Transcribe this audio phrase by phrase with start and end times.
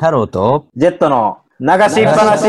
[0.00, 2.46] 太郎とジェットの流しっぱなし。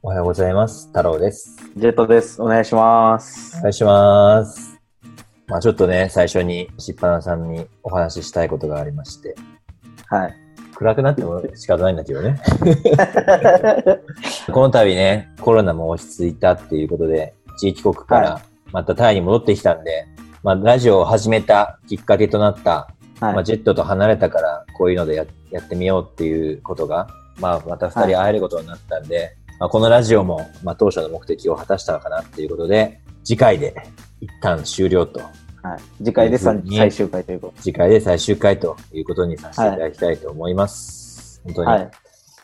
[0.00, 0.86] おはようございます。
[0.86, 1.54] 太郎です。
[1.76, 2.40] ジェットです。
[2.40, 3.60] お願いしますお。
[3.60, 4.80] 願いします。
[5.48, 9.34] まあちょっとね、最初にしっぱなさんにお話ししたいことがありまして、
[10.06, 10.34] はい。
[10.76, 12.40] 暗くなっても仕方ないんだけどね。
[14.52, 18.40] この度ね、コロナも落ち着いたっていうことで、地域国からは
[18.72, 20.06] またタイに戻ってきたんで、
[20.42, 22.88] まあラジオを始めたきっかけとなった、
[23.20, 23.44] まあはい。
[23.44, 27.08] ジェットと離れたからこういうのでややってみようっていうことが、
[27.40, 33.74] まあまた二人会えることになったんで、まあ、このラジオも、まあ、当初の目的を果たしたのかなっていうことで、次回で
[34.20, 35.28] 一旦終了と、は
[35.76, 36.04] い。
[36.04, 41.40] 次回で最終回というこ次回で最終回ということにさせていただきたいと思います。
[41.44, 41.70] 本当と。
[41.70, 41.90] に、はい。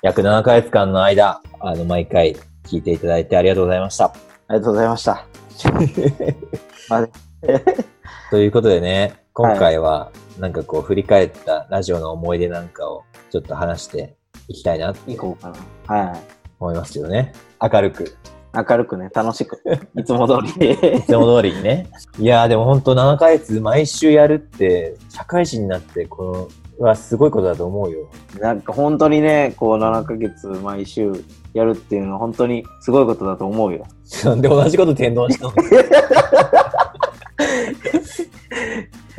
[0.02, 2.34] 約7ヶ月間の間、あの、毎回
[2.64, 4.06] 聞いていただいてありがとうございました。
[4.06, 4.14] あ
[4.50, 5.26] りがとうございました。
[6.90, 7.08] あ
[8.28, 14.16] ということでね、今回は、なんかこう、振り返ったラジオの思い出なんかをちょっと話して
[14.48, 15.52] いきたいなって行こうか
[15.86, 15.96] な。
[15.96, 16.20] はい。
[16.58, 17.32] 思いますけどね。
[17.60, 18.16] 明るく。
[18.52, 19.62] 明るくね、楽しく。
[19.96, 21.88] いつも通り いつも通りにね。
[22.18, 26.48] いやーでも本当7ヶ月毎週やるって、社会人になって、この、
[26.82, 28.08] はすごいことだと思うよ。
[28.40, 31.12] なんか本当にね、こう7ヶ月毎週
[31.54, 33.86] やるっていうのは本当にすごいことだと思うよ。
[34.24, 35.52] なんで同じこと天丼したの？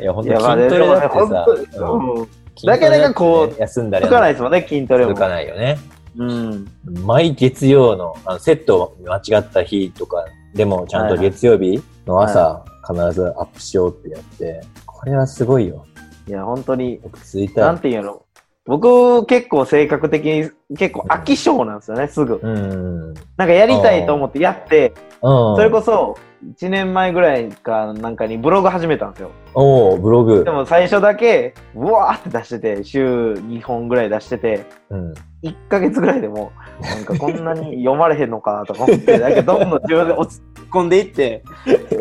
[0.00, 1.46] いや、本当筋トレだってさ、
[1.78, 2.28] うんうん
[2.64, 5.20] だけだけこう休んだり続かないですもんね、筋トレも続。
[5.22, 5.76] かないよね。
[6.16, 6.68] うん。
[7.04, 15.84] 毎月曜のあのセット間違った日とかでもちゃんと月曜日の朝、必ずアップしようってやって、これはすごいよ。
[16.26, 17.60] いや、本当に、よく続いた。
[17.62, 18.22] なんていうの
[18.66, 22.40] 僕、結構性格的に、結構飽き性なんですよね、すぐ。
[22.42, 22.56] うん。
[22.56, 23.14] うん。
[23.36, 26.16] なんかやりたいと思ってやって、そそれこそ、
[26.58, 29.30] 1年前ぐらいかなんかにブログ始めたんですよ。
[29.54, 30.50] おおブログで。
[30.50, 35.14] も最初だけ、うわーって出してて、週2本ぐらい出してて、うん。
[35.42, 41.42] 1ヶ月ぐらいでもう、なんかこんなに読まれへんのかとか思って、なんかどんどん自分で落ち込んでいって、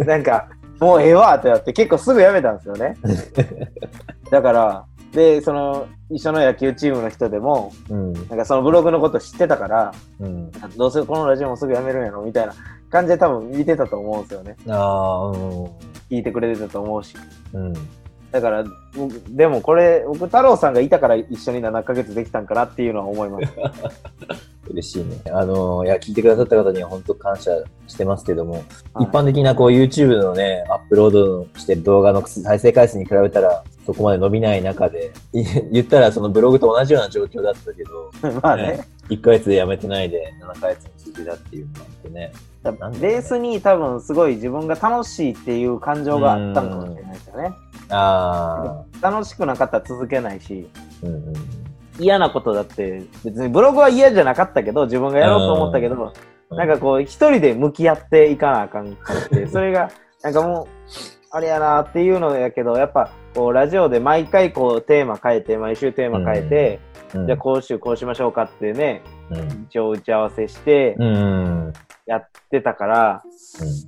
[0.06, 0.48] なんか、
[0.84, 2.98] もうええわってなって、結構すぐやめたんですよね。
[4.30, 8.14] だから、で、その、一緒の野球チームの人でも、うん。
[8.14, 10.52] なんかそのブログのこと知ってたから、うん。
[10.76, 12.54] どうせこのラジオもすぐやめるんやろみたいな
[12.90, 14.56] 感じで多分見てたと思うんですよね。
[14.68, 15.66] ああ、うん。
[16.10, 17.16] 聞いてくれてたと思うし。
[17.54, 17.74] うん。
[18.34, 18.64] だから、
[18.96, 23.54] 僕でもこれ、僕、太郎さんがいたから一緒に7ヶ月できたんかなっていうのは思います。
[24.72, 25.22] 嬉しいね。
[25.32, 27.52] あの、いや、聞いてくださった方には本当感謝
[27.86, 28.64] してますけども、はい
[29.02, 38.10] 一般的なこう YouTube のね、アップロードしてる動画の再生回数に比べたら、そこまで伸びない中で、い 言ったらそのブログと同じような状況だったけど、
[38.42, 38.80] まあね。
[39.10, 42.32] 1ヶ月でやめてないで7ヶ月に続いたっていうのがあってね。
[43.02, 47.52] ベースに多分すごい自分が楽しいっていう感情があったのかもしれないですよね。
[47.94, 50.68] あ楽しくなかったら続けないし、
[51.04, 51.34] あ、うんうん。
[52.00, 56.14] 嫌なことだって、別にブログは嫌じゃなかったけど、自分がやろうと思ったけど、
[56.50, 59.90] なんかこう、一人で向き合っていかなあかんかって、 それが、
[60.24, 60.68] なんかもう、
[61.32, 66.80] あれやなっていうのやけど、やっぱ、こう、ラジオで毎回こう、テーマ変えて、毎週テーマ変えて、
[67.14, 71.06] うん、じゃあ今週こうしましょうかってね、うん、一応打ち合わせしてうん。
[71.06, 71.10] う
[71.70, 71.74] ん。
[72.06, 73.24] やってたから、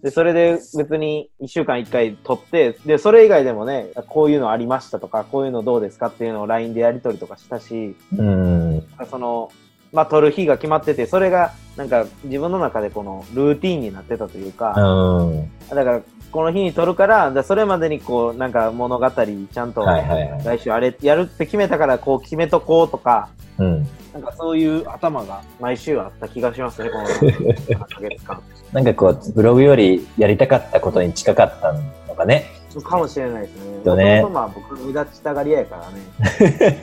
[0.02, 8.88] で、それで別に1週間1回撮って、で、それ以外でもね、こういうのありましたとか、こういうのどうですかっていうのを LINE でやり取りとかしたし、うん。
[9.10, 9.52] その、
[9.92, 15.50] まあ、撮る日が決まってて、それが、なんか、自分の中でこの、ルーティンになってたというか、うん。
[15.70, 16.02] だから、
[16.36, 19.86] この日に撮るから、だそれまでにこう、なんか物語、ちゃんと。
[19.86, 23.88] 来週あれやるって決めたから、こう決めとこうとか、うん。
[24.12, 28.42] なんかそういう頭が毎週あった気がしますね、この 3ヶ月間。
[28.74, 31.74] なんかこう、ブログよりやりたかったことに近かった
[32.06, 32.52] のかね。
[32.84, 33.80] かもしれないですね。
[33.86, 35.90] とねまあ僕、目立ちたがり屋やから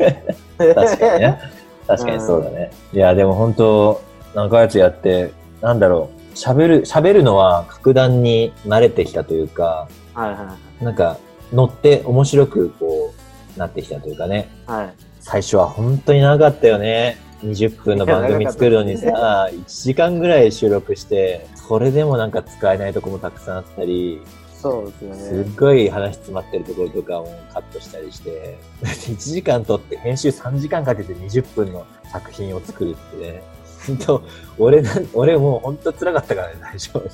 [0.06, 0.34] ね。
[0.74, 1.38] 確かにね。
[1.86, 2.70] 確かにそうだね。
[2.94, 4.00] いや、でも本当、
[4.34, 5.30] 何ヶ月やって、
[5.60, 11.18] なんだろう、喋る、喋るのは格段に慣れてきたというか、はいはいなんか、
[11.52, 13.14] 乗って面白くこ
[13.56, 14.48] う、なってきたというかね。
[14.66, 14.86] はい。
[14.86, 14.94] はい。
[15.20, 17.18] 最初は本当に長かったよね。
[17.44, 24.20] 20分の番組作るのにさ、 1時間ぐらい収録して、それでもなんか使えないとこもたくさんあったり、
[24.62, 25.42] そうですよすね。
[25.42, 33.42] っごい話詰まってるところとかもカットしたりして、 1時間撮って編集3時間かけて20分の作品を作るってね、
[33.86, 34.22] 本当
[34.58, 37.10] 俺な、俺もう本当辛かったからね、最初。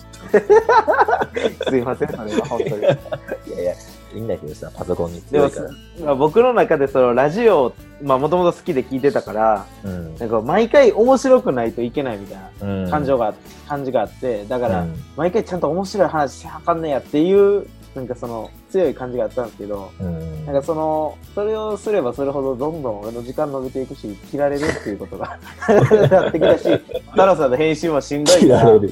[1.69, 2.83] すいません、それは本当に。
[2.83, 3.77] いやいや、い
[4.15, 6.05] いいんだけどさ、パソコンにでも強いから。
[6.07, 7.73] まあ僕の中でそのラジオ、
[8.03, 13.35] まあもともと好きで聞いてたから、うんなんか毎回面白くないといけないみたいなうん感情が、
[13.69, 20.47] 感じがあって、だから、うん毎回ちゃんと面白い話しはかんねやっていう、なんかその強い感じがあったんですけど、うん。
[20.47, 25.39] なんかその、それをすればするほどどんどん俺の時間伸びていくし、切られるっていうことが
[26.11, 26.69] なってきたし、
[27.11, 28.71] 太郎さんの編集もしんどいから。
[28.71, 28.85] うん。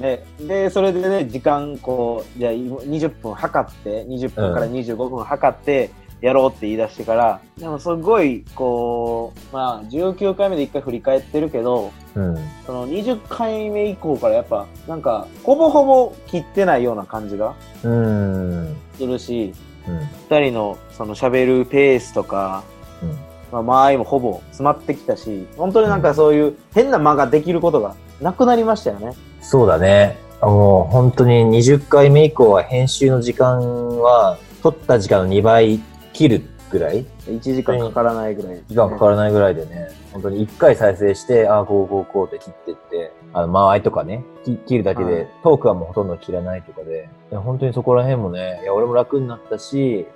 [0.00, 5.90] ね、で、それでね、時間こう、じゃあ20分測って、20分から25分測って、
[6.20, 12.36] やろうって言い出してから、でもすごい、こう、まあ、19回目で一回振り返ってるけど、うん。
[12.64, 17.54] その20回目以降からやっぱ、なんか、ほぼほぼ切ってないような感じが
[17.84, 18.76] うん。
[18.96, 19.52] するし、
[19.86, 19.98] うん。
[20.30, 22.64] 二人のその喋るペースとか、
[23.02, 23.10] うん
[23.52, 29.12] まあ、間合いもほぼ詰まってきたし、本当になんかそういう変な間ができることがなくなりましたよね。
[29.40, 30.18] そうだね。
[30.42, 35.80] もう本当に20回目以降は編集の時間は、撮った時間の2倍
[36.16, 38.62] 切るぐらい？1時間かからないぐらい。
[38.66, 50.06] 時間かからないぐらいでね、本当に1回再生して、ああ、こうこうこうって切ってって、あの、間合いとかね、き切るだけで、はいトークはもうほとんど切らないとかで、本当にそこら辺もね、いや、俺も楽になったし、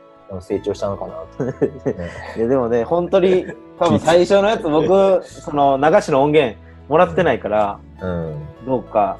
[0.40, 1.54] 成長したのかなと、ね。
[2.38, 3.46] いやでもね、本当に、
[3.78, 6.56] 多分最初のやつ僕、その流しの音源
[6.88, 8.34] もらってないから、うん。
[8.66, 9.18] どうか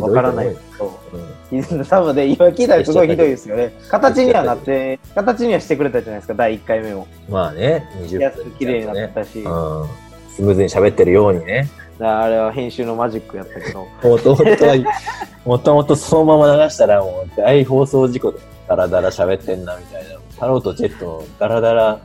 [0.00, 0.54] わからないよ
[1.50, 3.72] けど、多分ね、今聞いたらすごいひどいですよね。
[3.88, 7.06] 形にはなって、形にはしてくれたじゃないですか、第1回目も。
[7.28, 8.50] うんまあね、20やつ分。
[8.52, 9.88] 綺麗になったし、うん。
[10.30, 11.68] スムーズに喋ってるようにね。
[11.98, 14.76] らあれは編集のマジックやったけど、もともとは、
[15.44, 18.38] もともとそのまま流したらもう大放送事故で、
[18.68, 20.18] ダラダラ喋ってんなみたいな。
[20.32, 21.98] 太郎とジェット、ダラダラ、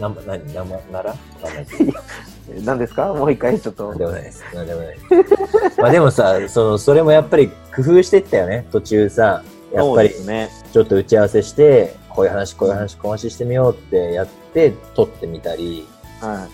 [0.00, 1.10] な、な、な、な、なら？
[1.10, 1.92] わかんないけど。
[2.52, 3.12] え何ですか？
[3.14, 3.98] もう一回ちょっとなん。
[3.98, 4.44] でもないです。
[4.54, 5.00] なんでもないで
[5.74, 5.80] す。
[5.80, 8.66] まあでもさ、その、それもやっぱり工夫していったよね。
[8.70, 10.50] 途中さ、やっぱりね。
[10.72, 15.86] ちょっと打ち合わせして、こういう話、こういう話、こういう話してみようってやって、撮ってみたり、
[16.20, 16.46] は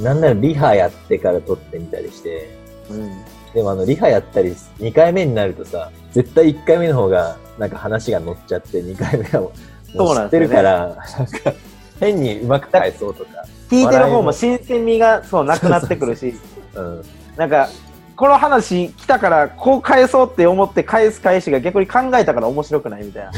[0.00, 2.50] なんならリハやってから撮ってみたりして、
[2.90, 2.92] い。
[2.94, 3.24] うん。
[3.52, 11.52] でもあの、リハやったり、2回目になるとさ、絶対1回目の方が、なんか話が乗っちゃって、2回目はもう、知ってるから、なんか、
[12.00, 13.30] 変にうまく返そうとか。
[13.70, 16.34] 聞いてる方も新鮮味がそうなくなってくるし、
[16.74, 17.02] うん。
[17.36, 17.68] なんか、
[18.16, 23.30] この話来たからこう返そうって思って返す返しが逆に考えたから面白くないみたいな。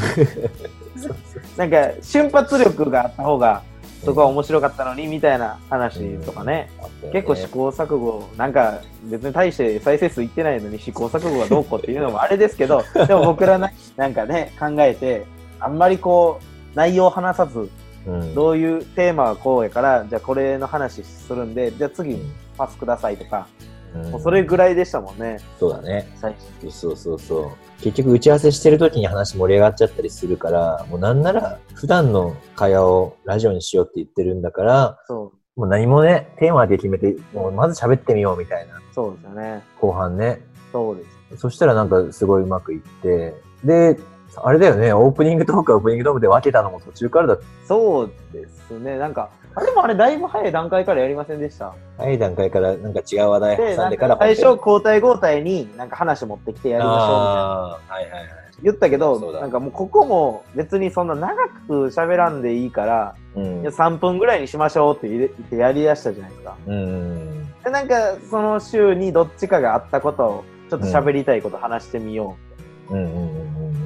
[1.55, 3.61] なんか瞬発力があった方が
[4.03, 6.69] そこは面白かったのにみたいな話とかね。
[7.13, 15.25] 結構試行錯誤、なんか別に対して再生数いってないのに試行錯誤がどうこうっていうのもあれですけど、でも僕らななんかね、考えて、
[15.59, 17.69] あんまりこう、内容を話さず、
[18.07, 18.35] うん。
[18.35, 22.17] どういうテーマはこうやから、じゃあこれの話するんで、じゃあ次
[22.57, 23.73] パスくださいとか、うん
[24.11, 26.09] もうそれぐらいでしたもんね、そうだね。
[26.15, 26.71] 最初。
[26.71, 27.51] そうそうそう。
[27.83, 39.61] 結局打ち合わせしてる時に話盛り上がっちゃったりするから、もうなんなら普段の会話をラジオにしようって言ってるんだから、そう、もう何もね、テーマで決めて、もうまず喋ってみようみたいな、そうですよね。
[39.79, 40.41] 後半ね。
[40.71, 41.03] そうで
[41.35, 41.37] す。
[41.37, 43.99] そしたらなんかすごいうまくいって、で、
[44.37, 48.97] あれだよね、オープニングトークはオープニングトークで分けたのも途中からだっそうですね。
[48.97, 51.67] なんか、あれもあれだいぶ早い段階からやりませんでした。
[51.67, 51.75] た。
[51.97, 57.11] 早い段階からなんか違う話題挟んでからか最初交代交代になんか話持ってきてやりましょうみたいな。
[57.13, 58.43] はいはいはい。
[58.63, 66.57] 言ったけどなんかもうここも別にそんな長く喋らんでいいから、うんいや3分ぐらいにしましょうって言ってやりだしたじゃないですか。
[66.67, 67.53] うん。
[67.63, 72.35] で、なんかその週にどっちかがあったことを、ちょっと喋りたいこと話してみよ
[72.89, 73.42] うんうんうんうんう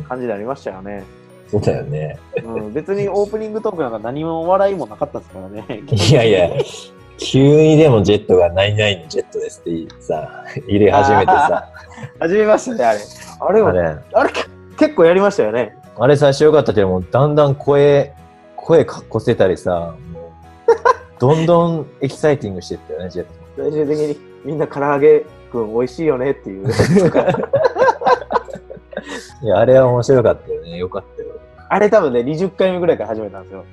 [0.07, 1.03] 感じでありましたよね。
[1.49, 2.19] そうだよね。
[2.43, 5.83] うん、別にオープニングトークなんか何も笑いもなかったですからね。
[5.89, 6.49] いやいや、
[7.17, 11.69] 急にでもジェットが何々のジェットですってさ、入れ始めてさ、
[12.19, 12.99] 始めましたね、あれ。
[13.39, 14.45] あれは、あれ、あれけ
[14.77, 15.77] 結構やりましたよね。
[15.99, 18.13] あれ最初良かったけども、だんだん声、
[18.55, 20.31] 声かっこせたりさ、もう、
[21.19, 23.31] どんどんエキサイティングしてったよね、ジェット。
[23.57, 26.67] 最終的にみんな唐揚げくん美味しいよねっていう。
[29.41, 30.77] いや、あれは面白かったよね。
[30.77, 31.29] よかったよ。
[31.69, 33.65] あれ多分ね、20回目ぐらいから始めたんですよ。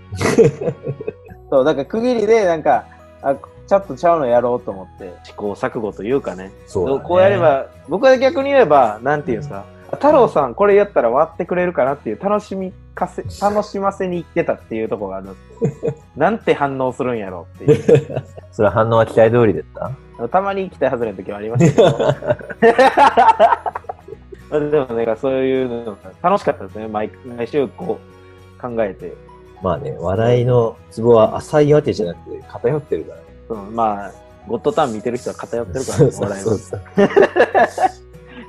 [1.51, 2.85] そう、なんか区切りで、なんか、
[3.23, 3.35] あ
[3.67, 6.53] ちょっとちゃうのやろうと思って、試行錯誤というかね。
[6.67, 15.95] そうだねこうやれば、僕は逆に言えば、なんていうんですか、太郎さんこれやったら割ってくれるかなっていう楽しみかせ、楽しませに行ってたっていうところがあるんです。
[16.17, 18.23] なんて反応するんやろうっていう。
[18.53, 19.63] それは反応は期待通りだっ
[20.19, 23.84] たたまに期待外れの時もありましたけど。
[24.61, 26.89] でもね、そういうのが楽しかったですね。
[26.89, 27.99] 毎毎週こ
[28.59, 29.13] う考えて。
[29.63, 33.25] まあね、笑いのツボは浅いわけじゃなくて偏ってるからね。
[33.49, 34.13] うん、まあ、
[34.47, 36.51] ゴッドタン見てる人は偏ってるからね、そうそう笑いの。
[36.51, 36.81] そうそう。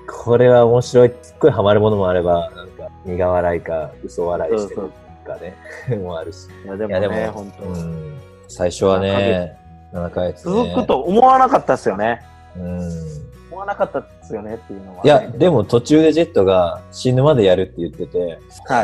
[0.08, 1.14] これは面白い。
[1.22, 4.92] すっごいハマるものもあれば、なんか、苦笑いか、嘘笑いしてるそう
[5.26, 5.56] かね、
[5.98, 6.48] もあるし。
[6.64, 9.58] いや、でもいや、でね、も、本当、うん、最初はね、
[9.94, 10.54] 7ヶ月、ね。
[10.54, 12.22] 続くと思わなかったっすよね。
[12.58, 13.25] うん。
[13.56, 15.02] 思わなかったっすよねっていうのは。
[15.06, 18.84] いや、でも途中でジェットが死ぬまでやるって言ってて、は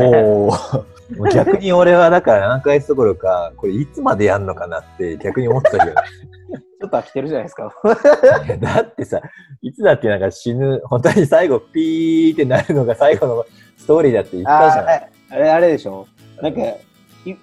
[1.20, 1.32] い。
[1.36, 5.96] 逆に俺はだから7ヶ月どころか、これいつまでやんのかなって逆に思ってたけど。
[6.82, 7.72] ちょっと飽きてるじゃないですか。
[8.60, 9.22] だってさ、
[9.62, 13.46] いつだってなんか死ぬ、本当に最後ピーってなるのが最後の
[13.78, 14.88] ストーリーだって言ったじゃん。
[14.88, 16.08] あれ、あれでしょ。
[16.42, 17.36] なんか、い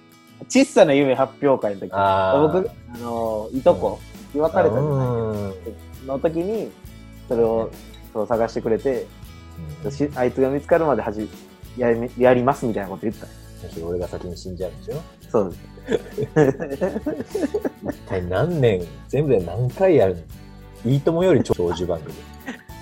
[0.49, 3.99] 小さな夢発表会の時、僕、あの、いとこ、
[4.33, 5.53] 別れたじゃないうん。
[6.07, 6.71] の時に、
[7.29, 7.69] それを
[8.11, 9.05] そう探してくれて、
[9.89, 11.29] しあいつが見つかるまではじ
[11.77, 13.25] やりやりますみたいなこと言った。
[13.85, 15.01] 俺が先に死んじゃうんでしょ？
[15.29, 15.53] そう
[17.83, 20.15] 一体何年、全部で何回やる
[20.85, 20.91] の？
[20.91, 22.13] いいともより長寿番組。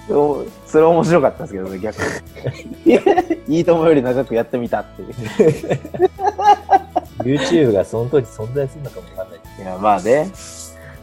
[0.08, 1.98] それそれ面白かったんですけどね、逆
[2.86, 2.94] に。
[3.58, 5.10] いいともより長くやってみたっていう。
[7.24, 9.39] YouTube がその時存在するのかもわかんない。
[9.60, 10.30] いや、まあね。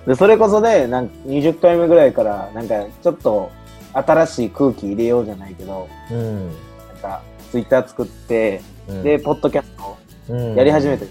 [0.06, 3.50] で、それこそね、なんか20回目ぐらいから、なんかちょっと
[3.92, 6.48] 新しい空気入れようじゃないけど、うん。
[6.48, 6.56] なん
[7.00, 9.96] か Twitter 作って、うんで、ポッドキャスト
[10.28, 11.06] うんやり始めて、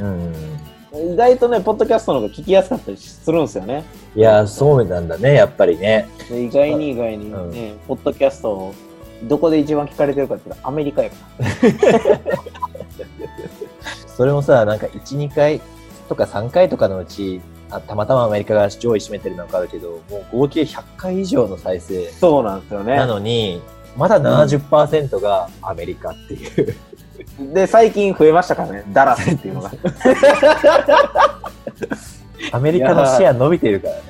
[0.00, 0.34] うん。
[1.12, 3.84] 意外とね、ポッドキャストの方が聞きやすかったりするんですよね。
[4.16, 6.08] いや、そうなんだね、やっぱりね。
[6.28, 8.74] で意外に意外にね、ポッドキャストを
[9.24, 11.46] どこで一番聞かれてるかって言ったらアメリカやから。
[14.16, 15.60] それもさ、なんか1、2回
[16.08, 23.06] とか3回とかのうち、あたまたまアメリカが上位占めてるのはわかるけど、もう合計100回以上の再生そうなんですよねな。
[23.06, 23.62] のに、
[23.96, 26.74] まだ70%がアメリカっていう。
[27.54, 29.70] で、最近増えましたからね、ダラスっていうのが。
[32.52, 34.02] アメリカのシェア伸びてるからね。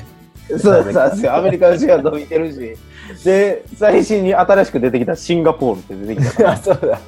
[0.49, 1.37] そうそうですよ。
[1.37, 2.77] アメリカのシェア伸びてるし。
[3.25, 6.53] で、最新に新しく出てきたシンガポールって出てきたから。
[6.53, 7.01] あ、 そうだ。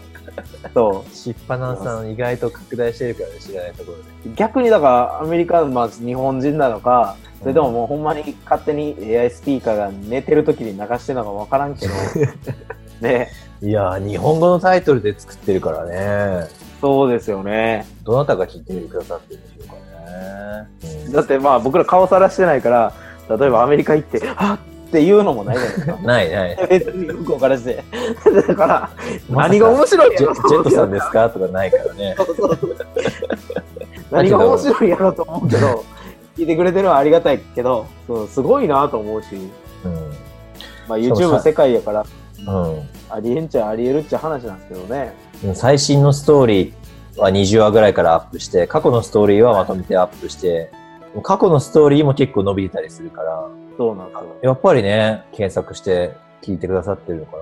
[0.75, 4.05] そしっぱなさん意外と拡大してるからね、知らないところで。
[4.31, 4.35] う。
[4.35, 11.93] 逆にだから、アメリカ、まあ、日本人なのか、それとももうほんまに勝手に AI スピーカーが寝てる時に流してるのかわからんけど、
[13.01, 16.47] ね、いやー、日本語のタイトルで作ってるからね。
[16.81, 17.87] そうですよね。
[18.05, 21.03] どなたが聞いてくださってるんでしょうかね。
[21.07, 22.93] うんだってまあ僕ら顔さらしてないから、
[23.37, 24.59] 例えばアメリカ行って、はっ
[24.93, 25.97] っていうのもないじゃないですか。
[26.03, 26.69] ないない。
[26.69, 27.83] 別に向こうからして。
[28.47, 28.91] だから、
[29.31, 31.31] 何が面白いやろジェットさんですか？
[31.31, 32.15] とかないからね。
[32.19, 32.77] そうそうそう
[34.11, 35.85] 何が面白いやろうと思うけど、
[36.37, 39.29] 聞いてくれてるのはありがたいけど、そうすごいなと思うし、
[40.87, 42.05] まあ、しかもさ YouTube 世界やから、
[42.47, 42.89] うん。
[43.09, 45.15] ありえんちゃありえるっちゃ話なんですけどね。
[45.43, 45.55] うん。
[45.55, 50.71] 最新のストーリーは20話ぐらいからアップして、過去のストーリーはまとめてアップして、
[51.23, 54.37] 過去のストーリーも結構伸びてたりするから、そうなんですよ。
[54.43, 57.33] やっぱりね、検索して聞いてくださってるのか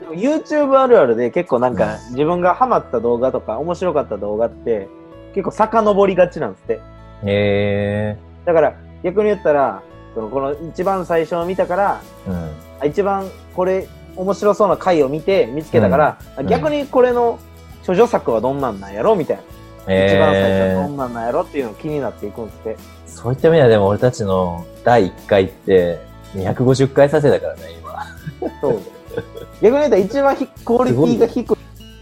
[0.00, 4.88] でも YouTube あるあるで結構なんか自分がハマった動画とか面白かった動画って
[5.34, 6.76] 結構遡りがちなんですって。
[6.76, 6.82] な
[7.24, 9.82] へだから逆に言ったら、
[10.14, 12.50] そのこの一番最初を見たから、えうん。
[12.80, 17.38] あ一番これ面白そうな回を見て見つけたから、ん逆にこれの
[17.86, 19.42] 処女作はどんなんなんやろみたいな。
[19.86, 22.76] 一番最初はどんなんなんやろっていうの気になっていくんですって。
[23.06, 25.98] そういった意味ではでも俺たちの第1回って
[26.34, 28.06] 250回再生だからね、今。
[28.60, 28.80] そう。
[29.60, 31.44] 逆に言ったら一番ひクオリティが低い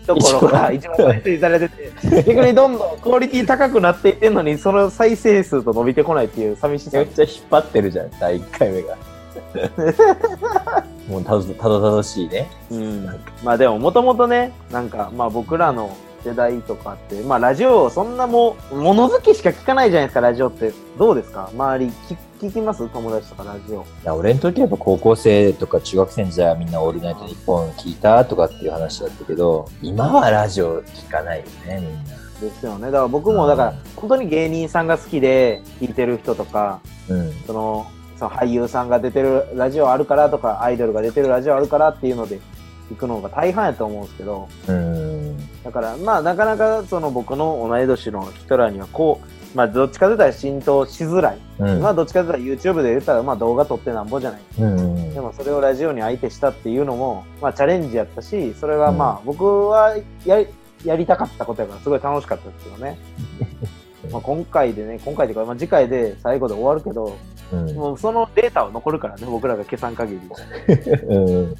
[0.06, 7.06] ところが一番再生されてて、逆にどんどんクオリティ高くなっていってんのに、その再生数と伸びてこないっていう寂しさめっ。
[7.08, 8.98] ちゃ引っ張ってるじゃん、第1回目が。
[11.08, 12.50] もうたどたどたどしいね。
[12.70, 13.06] うん。
[13.42, 20.72] まあでももともとね、なんかまあ僕らの世代とかって、まあラジオそんなもう、物好きしか聞かないじゃないですか、ラジオって。
[20.98, 21.92] どうですか周り
[22.40, 23.82] 聞きます友達とかラジオ。
[23.82, 32.24] いや俺の時はやっぱ高校生とか中学生の時代はみんなオールナイトニッポン聞いたとかっていう話だったけど、今はラジオ聞かないよね、みんな。
[32.40, 32.86] ですよね。
[32.86, 37.32] だから僕もだから、本当に芸人さんが好きで聞いてる人とか、うん。
[37.46, 37.86] その、
[38.18, 42.40] その俳優さんが出てるラジオあるからとか、アイドルが出てるラジオあるからっていうので
[42.90, 45.13] 行くのが大半やと思うんですけど、うん。
[45.64, 49.20] だからまあなかなかその僕の同い年の人らにはこ
[49.54, 51.38] う、まあどっちかというと浸透しづらい。
[51.58, 51.80] うん。
[51.80, 54.40] まあどっちかというと YouTube で言ったらまあ動画撮ってなんぼじゃない。
[54.60, 60.48] うんでもそれをラジオに相手したっていうのも、まあチャレンジやったし、それがまあ僕はやり、
[60.84, 62.98] やりたかったことやからすごい楽しかったですけどね。
[64.12, 67.16] まあ今回でね、今回というか、まあ次回で最後で終わるけど、
[67.52, 67.74] うん。
[67.74, 70.20] もうそのデータは残るからね、僕らが消さん限り。
[71.08, 71.54] うん。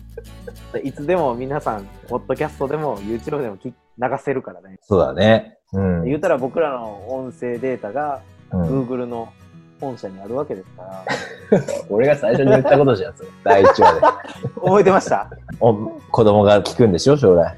[0.83, 3.73] いつでも皆さん、ポッドキャストでも YouTube でも流
[4.19, 4.79] せるからね。
[4.83, 5.59] そうだね。
[5.73, 6.05] うん。
[6.05, 8.21] 言うたら僕らの音声データが
[8.53, 9.33] うん、Google の
[9.81, 11.05] 本社にあるわけですから。
[11.91, 13.15] 俺が最初に言ったことじゃん。
[13.43, 14.01] 第1話で。
[14.63, 15.29] 覚えてました？
[15.61, 17.57] お子供が聞くんでしょ、将来。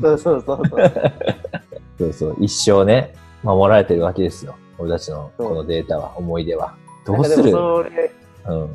[0.00, 0.92] そうそうそうそう。
[1.98, 2.36] そうそう。
[2.38, 4.54] 一生ね、守られてるわけですよ。
[4.78, 6.74] 俺たちのこのデータは、思い出は。
[7.06, 7.50] どうする？
[7.52, 8.60] うん。
[8.62, 8.68] うん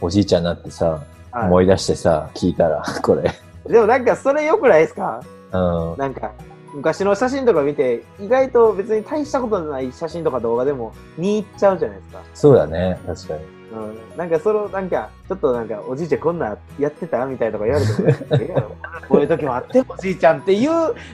[0.00, 1.00] おじいちゃんになってさ、
[1.30, 3.30] はい思い出してさ、聞いたら、これ。
[3.66, 5.22] でもなんかそれ良くないですか？
[5.52, 5.98] うん。
[5.98, 6.32] なんか、
[6.74, 12.18] 昔の写真とか見て、意外と別に大したことない写真とか動画でも見入っちゃうじゃないですか。
[12.34, 12.98] そうだね。
[13.06, 13.40] 確かに。
[13.72, 14.18] うん。
[14.18, 18.08] なんかその、なんか、ちょっとなんか、おじいちゃんこんなんやってたみたいなとか言われても、
[18.42, 18.72] ええやろ
[19.08, 20.70] こういう時もあっておじいちゃんっていう、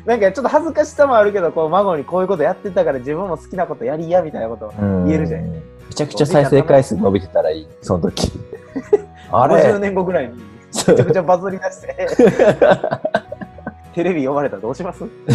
[0.06, 5.62] なんかちょっと恥ずかしさもあるけど、こう孫にこういうことやってたから自分も好きなことやりやみたいなことうん言えるじゃん。
[5.88, 8.30] めちゃくちゃ再生回数伸びてたらいい、その時。
[9.30, 10.42] あ50れ年後ぐらいに、め
[10.72, 12.08] ちゃくちゃバズり出して、
[13.94, 15.04] テレビ読まれたらどうします？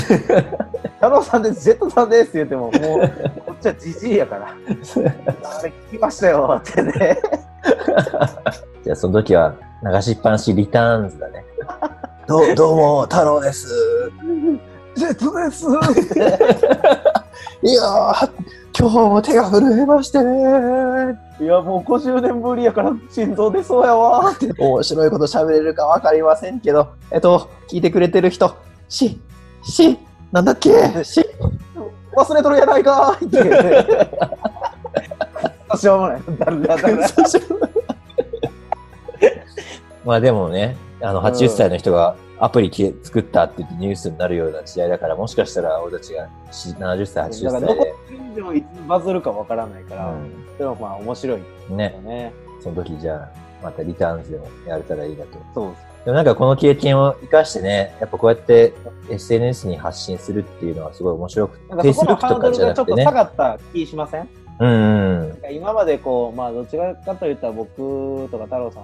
[1.03, 3.09] 太郎さんです、ジェットさんですって言っても、もう、
[3.45, 4.47] こっちはじじいやから。
[4.47, 4.53] あ
[5.63, 7.17] れ聞きましたよってね。
[8.83, 11.43] じゃあその時は流しっぱなしリターンズだね。
[12.27, 13.67] どうどうも、太郎です。
[14.95, 15.65] ジェットです
[17.63, 18.29] いやー、
[18.77, 20.33] 今日も手が震えましてね。
[21.39, 24.51] いや、もう50年ぶりやから心臓出そうやわって。
[24.57, 28.55] 面白いこと喋れるかわかりませんけど、えっと、聞いてくれてる人、
[28.89, 29.19] し、
[29.63, 29.99] し、
[30.31, 30.71] なんだっけ、
[31.03, 31.23] し、
[32.15, 33.29] 忘れとるやないかーっ
[35.73, 35.77] て。
[35.77, 36.21] しょうもない。
[36.39, 37.07] だらだら。
[40.05, 47.92] まあでもね、あの、うん80歳の人がアプリき作ったって言ってニュースになるような時代だから、もしかしたら俺たちがし70歳、80歳だからどこ
[48.33, 50.13] で、でもいつバズるかわからないから、
[50.57, 52.33] でもまあ面白いうん、ねよ、ね。
[52.61, 53.29] その時じゃあ、
[53.63, 55.37] またリターンズでもやれたらいいなと。
[55.53, 55.83] そうです。
[56.05, 58.73] でもなんかこの経験を生かしてね、やっぱこうやって
[59.09, 62.97] SNS に発信するっていうのはすごい面白くて、なんかそこのハーがちょっと。
[62.97, 64.27] 下がった気しません？
[64.59, 68.81] うんうん今までこう、まあどちらかといったら僕とか太郎さ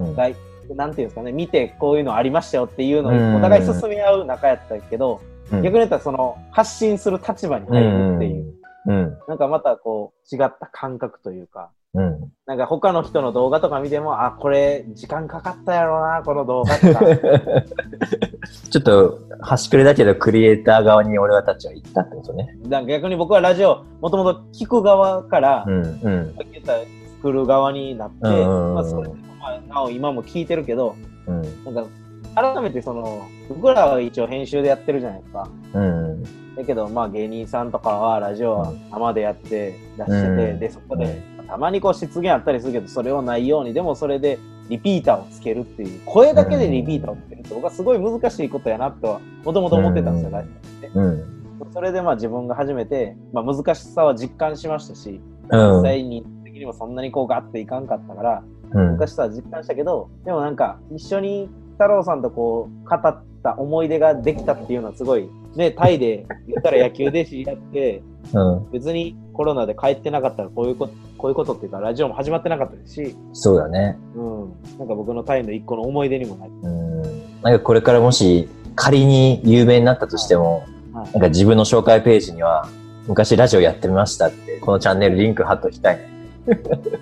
[0.00, 0.06] うん。
[0.08, 0.28] んが、
[0.74, 5.20] なんていうんですかね、見てこういうのありましたよっていうのうんをお互い進め合う仲やったけど、
[5.52, 8.54] うん逆に言ったらその発信する立場に入るっていう、
[8.86, 9.18] うん。
[9.28, 12.32] なんかまたこう違った感覚というか、うん。
[12.46, 17.00] なんか他の人の動画とか見ても、あ、これ時間かかったやろうな、この動画とか。
[18.70, 22.56] ちょっと端くれだけどクリエイター側に俺たちは行ったってことね。
[22.68, 26.72] なんか逆に僕はラジオ、もともと聞く側から、うんうんさっき言った
[27.16, 30.94] 作る側になって、まあ、それでもまあなお今も聞いてるけど、
[31.26, 31.90] うんなんか
[32.34, 35.48] 改めてその、僕らは一応編集でやってるじゃないですか。
[35.74, 36.24] うん
[36.58, 40.58] だけど、まあ芸人さんとかはラジオは生でやって出してて、うん。
[40.58, 50.34] で、そこで、たまにこう失言あったりするけど、それをないように、でもそれでリピーターをつけるっていう、声だけでリピーターをつけるって、僕はすごい難しいことやなとは、もともと思ってたんですよ、うん。
[50.34, 50.98] ラジオって。
[50.98, 51.38] うん
[51.72, 55.76] それでまあ自分が初めて、まあ難しさは実感しましたし、うん。
[55.78, 58.42] 実際に的にもそんなにこうガッていかんかったから、
[58.72, 58.96] うん。
[58.96, 73.96] 難しさは実感したけど、でもなんか一緒に太郎さんとこう語った思い出ができたっていうのはすごい、ね、タイで言ったら野球で知り合って、うん別にコロナで帰ってなかったらこういうこと、こういうことっていうかラジオも始まってなかったですし、そうだね。
[74.14, 77.02] うん、なんか僕のタイの一個の思い出にもなり、うん
[77.42, 82.68] なんかこれからもし仮に有名になったとしても、はいなんか自分の紹介ページには
[83.06, 86.08] 昔ラジオやってましたって、このチャンネルリンク貼っときたいね。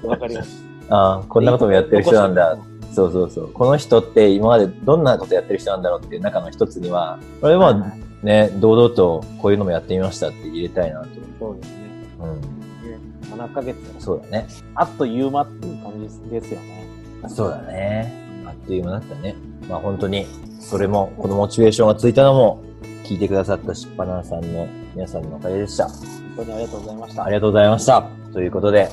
[0.05, 0.63] わかります。
[0.89, 2.57] ああ、こんなこともやってる人なんだ。
[2.93, 3.53] そうそうそう。
[3.53, 11.09] この人って今までどんなことやってる人なんだろうっていう中の一つには、これもはいはいね、堂々とこういうのもやってみましたって入れたいなと。
[11.39, 11.77] そうですね。
[12.21, 12.41] うん。
[12.41, 12.47] ね
[13.31, 14.47] 7ヶ月、そうだね。
[14.75, 16.89] あっという間っていう感じですよね。
[17.29, 18.13] そうだね。
[18.47, 19.35] あっという間だったね。
[19.69, 20.27] まあ本当に、
[20.61, 22.63] それも、このモチベーションがついたのも、
[23.05, 25.89] 聞いてくださったしっぱなさんの皆さんのおかげでした。
[26.37, 27.25] 本当にありがとうございました。
[27.25, 28.03] ありがとうございました。
[28.33, 28.89] ということで、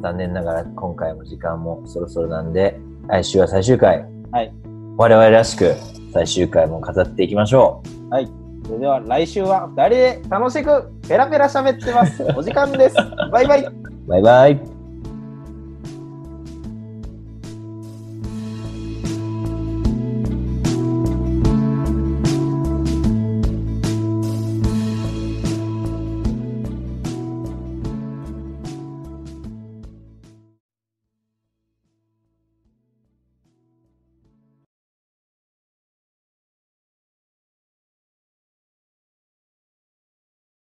[0.00, 4.06] 残念ながら今回も時間もそろそろなんで、来週は最終回。
[4.32, 4.52] はい。
[4.96, 5.74] 我々らしく
[6.12, 8.08] 最終回も飾っていきましょう。
[8.10, 8.47] はい。
[8.64, 12.22] それでは来週は2人で楽しくペラペラ喋ってます。
[12.36, 12.96] お時間です。
[13.32, 13.68] バイバイ。
[14.06, 14.77] バイバイ。